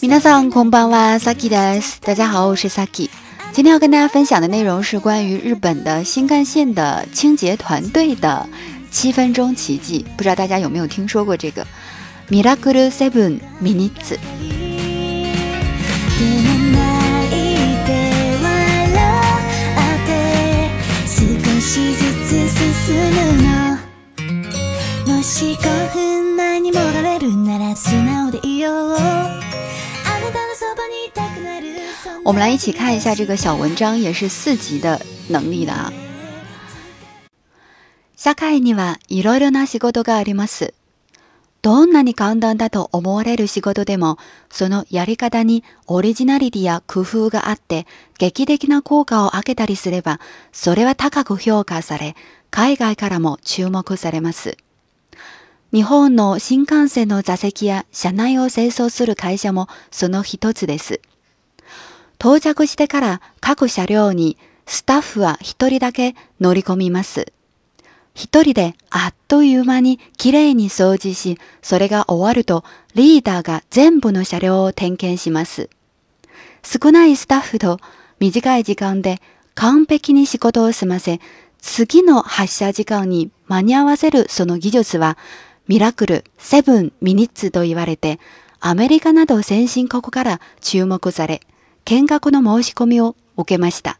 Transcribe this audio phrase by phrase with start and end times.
[0.00, 2.00] 皆さん、こんばんは、Saki です。
[2.00, 3.10] 大家好，我是 Saki。
[3.52, 8.48] 今天要跟大家分享的内容是关于日本的新干线的清洁团队的
[8.90, 10.06] 七分钟奇迹。
[10.16, 11.66] 不知道大家有没有听说过这个
[12.30, 14.51] m i r a c u r u Seven Minutes。
[25.22, 28.92] もし5分前に戻れるなら素直でいよう
[32.24, 35.92] 我们来一起看一下这个小文章，也是四级的能力的啊。
[38.16, 40.74] 社会にはいろいろな仕事があります。
[41.62, 44.18] どんなに簡単だと思われる仕事でも、
[44.50, 47.86] そのやり方にオリジナリティや工夫があって、
[48.18, 50.18] 劇的な効果を上げたりすれば、
[50.50, 52.16] それは高く評価され、
[52.50, 54.56] 海外からも注目されます。
[55.72, 61.00] 日本の新幹線の座席や車内を清掃する会社もその一つです。
[62.18, 67.32] 到着してから各車両にスタッフは一人だけ乗り込みます。
[68.14, 75.70] 一人であっという間にきれいに掃除し、それが終わるとリーダーが全部の車両を点検します。
[76.62, 77.78] 少ないスタッフと
[78.20, 79.22] 短い時間で
[79.54, 81.18] 完璧に仕事を済ませ、
[81.62, 85.16] 次の発車時間に間に合わせるその技術は
[85.72, 88.20] ミラクル7ミニッツと言われて、
[88.60, 91.40] アメリカなど先進国から注目され、
[91.86, 93.98] 見学の申し込みを受けました。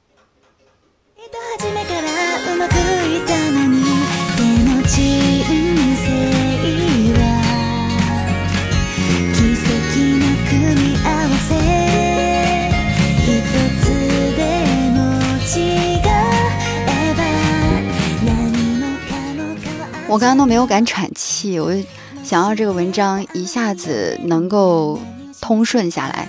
[20.12, 21.74] 我刚刚都没有敢喘气，我
[22.22, 25.00] 想要这个文章一下子能够
[25.40, 26.28] 通顺下来，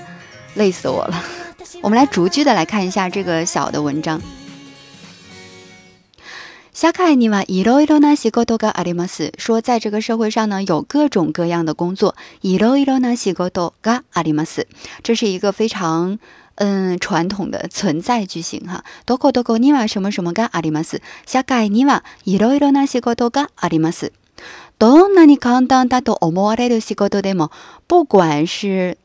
[0.54, 1.22] 累死我了。
[1.84, 4.22] 我们来逐句的来看一下这个小的文章。
[6.72, 12.16] 小卡尼瓦伊罗伊罗纳西格多嘎阿里马斯说，在这个社会上呢，有各种各样的工作。
[12.40, 14.66] 伊罗伊罗纳西格多嘎阿里马斯，
[15.04, 16.20] 这是一个非常。
[16.56, 18.84] 嗯，传统的存在句型哈。
[19.06, 21.02] どこどこには什么什么がありますか。
[21.26, 24.12] 社会にはいろいろな仕事があります。
[24.78, 27.50] どんなに簡単だと思われる仕事でも，
[27.88, 28.98] 不管是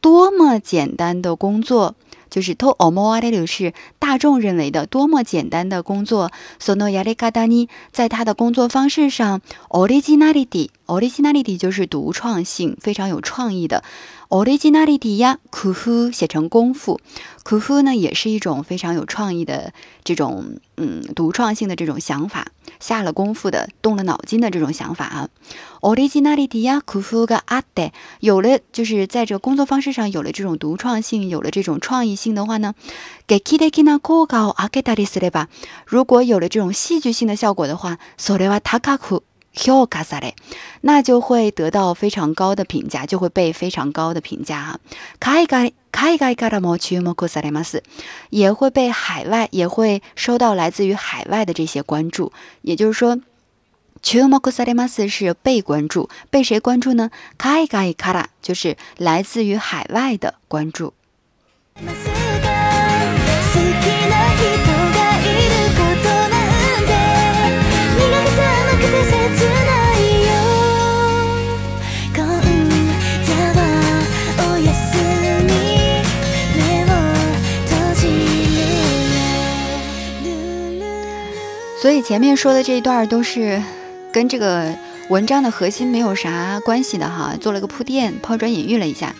[0.00, 1.94] 多么简单的工作，
[2.30, 6.30] 就是と思われる是大众认为的多么简单的工作。
[6.58, 10.70] そのやり方に在他的工作方式上オリジナリティ。
[10.90, 13.84] Originality 就是独创性，非常有创意的。
[14.30, 16.98] Originality 呀，ku fu 写成功夫
[17.44, 22.48] ，ku fu 呢也是一种非常有创意的这种嗯独创性的这种想法，
[22.80, 25.28] 下了功夫的，动了脑筋的这种想法啊。
[25.82, 32.74] Originality 呀，ku fu ga atte 有了就是在这个工作方式上有了这种独创性，有了这种创意性的话呢
[33.26, 35.48] 给 k i de kina koga a k e t a r i seba
[35.86, 39.20] 如果有了这种戏剧性的效果的话，sewa t a
[40.82, 44.80] 那就会得到非常高的评价，就会被非常高的评价啊。
[45.20, 47.82] kai ga kai ga k a r
[48.30, 52.32] 也会被海外，也会收到来自于海外的这些关注。
[52.62, 53.16] 也就是说
[54.02, 54.50] k y o m o k
[55.08, 60.92] 是被关注，被谁关注呢？kai g 就是来自于海外的关注。
[81.80, 83.62] 所以前面说的这一段都是
[84.12, 84.74] 跟这个
[85.10, 89.14] 文章的核心没有啥关系的哈，做了个铺垫，抛砖引玉了一下，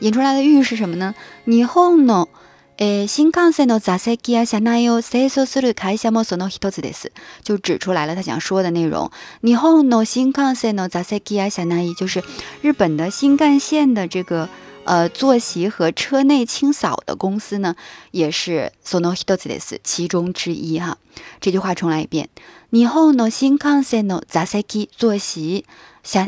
[0.00, 1.14] 引出来的玉是什么呢？
[1.46, 2.28] 日本の
[2.76, 7.06] え新幹線の座席や車内を生々する開しもその一つです，
[7.42, 9.10] 就指出来了他想说的内容。
[9.40, 12.22] 日本の新幹線の座席や車内就是
[12.60, 14.50] 日本的新干线的这个。
[14.84, 17.76] 呃，坐席和车内清扫的公司呢，
[18.10, 20.98] 也是 sono hitotsu des 其中之一哈。
[21.40, 22.28] 这句话重来一遍：
[22.70, 25.64] 日本の新幹線の座席、座席、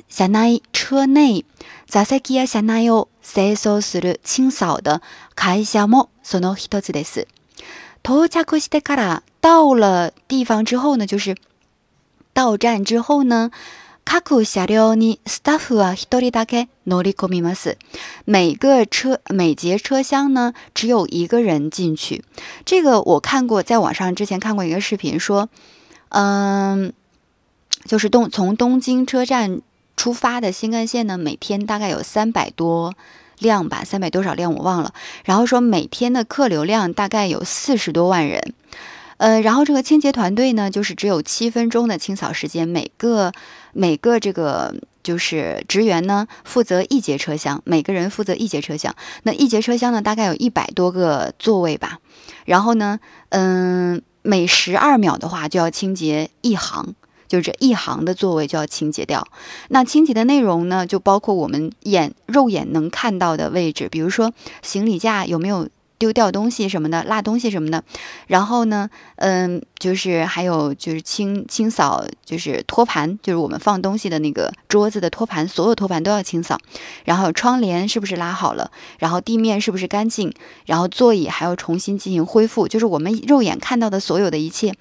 [0.09, 1.45] 车内、
[1.89, 5.03] 座席や车内を清掃する清扫的
[5.35, 7.25] 会社も sono hitotsu des。
[8.05, 11.35] 到车库去から，到了地方之后呢，就是
[12.33, 13.51] 到站之后呢。
[14.05, 17.77] 各車下にスタッフは一人だけ乗り込みます。
[18.25, 22.23] 每个车每节车厢呢，只有一个人进去。
[22.65, 25.49] 这个我看过，在网上之前看过一个视频，说，
[26.11, 26.93] 嗯，
[27.87, 29.61] 就是东从东京车站
[29.97, 32.95] 出发的新干线呢，每天大概有三百多
[33.39, 34.93] 辆吧，三百多少辆我忘了。
[35.25, 38.55] 然后说每天的客流量大概有四十多万人。
[39.25, 43.33] 呃，然后这个清洁团队呢，就是只有七分钟的清扫时间，每个
[43.73, 52.01] 每个这个就是职员呢负责一节车厢，每个人负责一节车厢，那一节车厢呢大概有一百多个座位吧，
[52.45, 53.01] 然后呢，
[53.31, 56.95] 嗯，每十二秒的话就要清洁一行，
[57.27, 59.27] 就是这一行的座位就要清洁掉。
[59.71, 65.71] 那清洁的内容呢，就包括我们眼肉眼能看到的位置，比如说行李架有没有。
[65.99, 67.85] 丢掉东西什么的，落东西什么的，
[68.27, 76.59] 然后呢，嗯，就是还有就是清清扫，就是托盘，就是我们放东西的那个桌子的托盘，所有托盘都要清扫。
[77.05, 78.71] 然后窗帘是不是拉好了？
[78.99, 80.33] 然后地面是不是干净？
[80.67, 84.75] 然后座椅还要重新进行恢复，就是我们肉眼看到的所有的一切，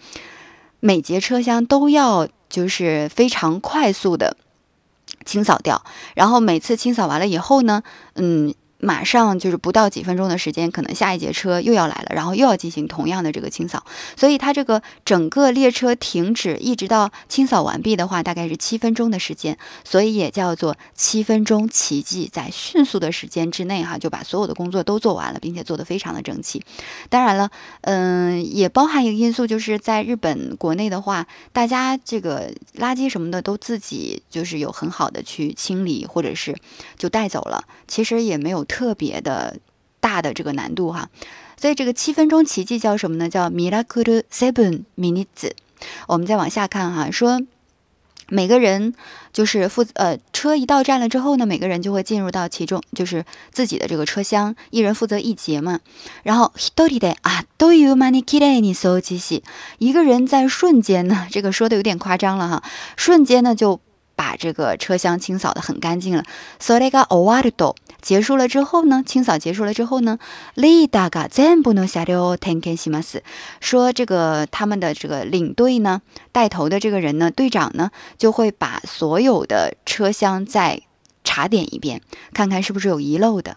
[0.80, 4.36] 每节车厢都要就是非常快速的
[5.26, 5.84] 清扫掉。
[6.16, 7.84] 然后每次清扫完了以后呢，
[8.16, 8.54] 嗯。
[8.84, 13.84] 马上就是不到几分钟的时间，可能下一节车又要来了，然后又要进行同样的这个清扫，
[14.18, 26.62] 所以它这个整个列车停止一直到清扫完毕的话，大概是七分钟的时间，所以也叫做七分钟奇迹，在迅速的时间之内哈就把所有的工作都做完了，并且做得非常的整齐。
[27.10, 27.50] 当然了，
[27.82, 36.54] 嗯，也包含一个因素，就是在日本国内的话，大家这个垃圾什么的都自己就是有很好的去清理，或者是
[36.98, 38.66] 就带走了，其实也没有。
[38.74, 39.58] 特别的
[40.00, 41.12] 大的这个难度哈，
[41.62, 43.30] 所以这个七分钟奇迹叫什么呢？
[43.30, 45.52] 叫 m i r a c l e Seven Minutes。
[46.08, 47.40] 我们再往下看哈，说
[48.30, 48.96] 每个人
[49.32, 55.80] 就是负呃车一到站了之后呢，每个人就会进入到其中，就是自己的这个车厢，一人负责一节嘛。
[56.24, 59.44] 然后 h i t o d a 啊，Do you manikida ni so j i 机 i
[59.78, 62.64] 一个人在瞬间呢，这个说的有点夸张了哈，
[62.98, 63.80] 瞬间呢就。
[64.16, 66.24] 把这个车厢清扫的很干净了。
[68.04, 69.02] 结束了之后呢？
[69.06, 70.20] 清扫结束了之后呢？
[73.62, 76.02] 说这个他们的这个领队呢，
[76.34, 80.82] 带头的这个人呢，队长呢，就会把所有的车厢再
[81.24, 82.02] 查点一遍，
[82.34, 83.56] 看看是不是有遗漏的。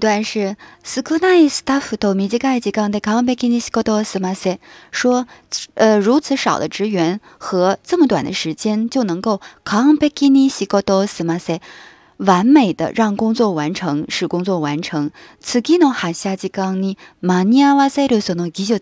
[0.02, 3.84] 断是斯科纳因斯达夫多米尼基盖季钢德康恩伯格尼斯高
[4.92, 5.28] 说
[5.76, 11.24] 呃如此少的职员和这么短的时间就能够康恩伯格尼斯高多斯
[12.18, 18.76] 完美的让工作完成使工作完成此给诺哈夏季康尼玛尼亚瓦赛鲁索诺吉修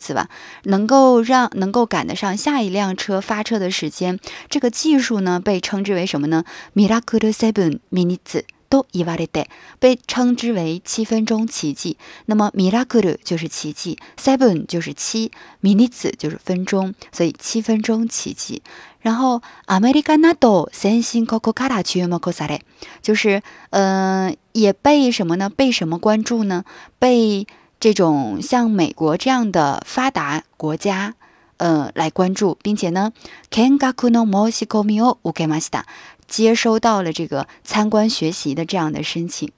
[0.64, 9.48] 能够让能够赶得上下一辆车发车的时间这个技术呢被称之为什么呢米拉克鲁塞本米尼兹都一万的代，
[9.80, 11.98] 被称之为七分钟奇迹。
[12.28, 18.62] 那么米拉库鲁就是奇迹，seven 就是七，t e s 就是分钟，所以七分钟奇迹。
[19.02, 22.60] 然后阿美利加纳多三星可可卡达区域摩萨的，
[23.02, 25.50] 就是嗯，也被什么呢？
[25.50, 26.64] 被什么关注呢？
[27.00, 27.48] 被
[27.80, 31.16] 这种像美国这样的发达国家，
[31.58, 33.14] 呃，来关注，并且呢，
[33.50, 35.86] 见学の申し込みを受けました。
[36.30, 39.50] 接收到了这个参观学习的这样的申请。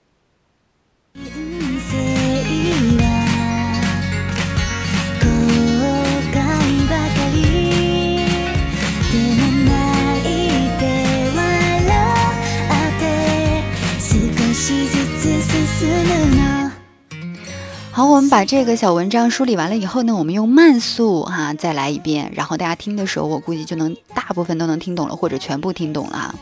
[17.94, 26.36] 好，我们把这个小文章梳理完了以后呢，我们用慢速哈再来一遍，然后大家听的时候，我估计就能大部分都能听懂了，或者全部听懂了哈。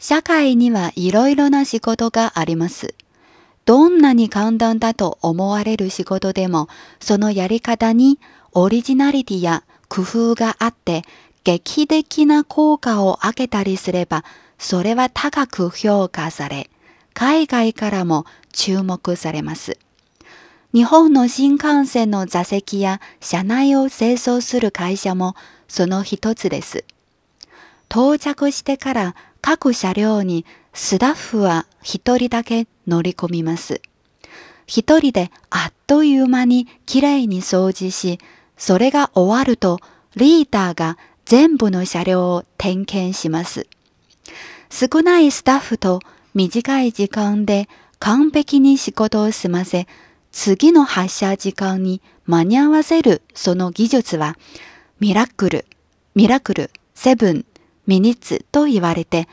[0.00, 2.94] 社会にはいろいろな仕事があります。
[3.66, 8.18] どんなに簡単だと思われる仕事でも、そのやり方に
[8.52, 11.02] オリジナリティや工夫があって、
[11.44, 14.24] 劇的な効果を上げたりすれば、
[14.58, 16.70] それは高く評価され、
[17.12, 19.76] 海外からも注目されます。
[20.72, 25.34] 日本の新幹線の座席や車内を清掃する会社も
[25.68, 26.84] その一つです。
[27.90, 30.44] 到着してから各車両に
[30.74, 33.80] スタッフは一人だけ乗り込みます。
[34.66, 38.18] 一人であっという間にきれいに掃除し、
[38.56, 39.80] それが終わると
[40.16, 43.66] リーダーが全部の車両を点検します。
[44.70, 46.00] 少ないスタッフと
[46.34, 47.68] 短い時間で
[47.98, 49.86] 完璧に仕事を済ませ、
[50.30, 54.36] 次の発車時間に間に合わせるその技術は、
[55.00, 55.66] ミラクル、
[56.14, 57.44] ミラクル、セブン
[57.86, 59.28] ミニッツと言われて、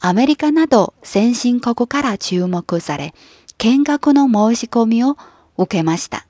[0.00, 3.14] アメリカなど先進国から注目され、
[3.58, 5.16] 見学の申し込みを
[5.58, 6.26] 受けました。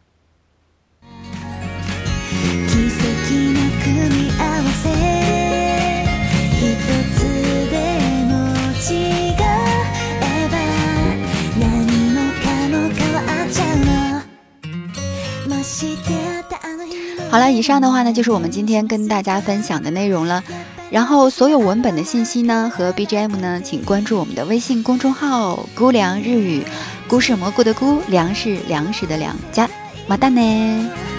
[17.31, 20.43] 好了，以上的话呢，就是我们今天跟大家分享的内容了。
[20.91, 26.65] 然后所有文本的信息呢和 BGM 呢，请关注我们的微信公众号“菇凉日语”，
[27.09, 29.71] 菇是蘑菇的菇，凉是粮食的凉，加
[30.09, 31.10] 马蛋呢。